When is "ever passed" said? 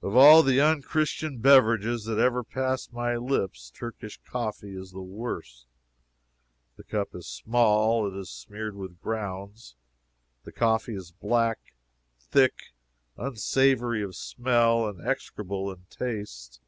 2.18-2.90